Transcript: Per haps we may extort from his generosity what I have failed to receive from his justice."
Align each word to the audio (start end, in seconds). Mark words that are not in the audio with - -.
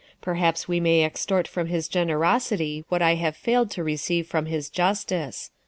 Per 0.19 0.33
haps 0.33 0.67
we 0.67 0.79
may 0.79 1.03
extort 1.05 1.47
from 1.47 1.67
his 1.67 1.87
generosity 1.87 2.83
what 2.89 3.03
I 3.03 3.13
have 3.21 3.37
failed 3.37 3.69
to 3.77 3.83
receive 3.83 4.25
from 4.25 4.47
his 4.47 4.67
justice." 4.67 5.51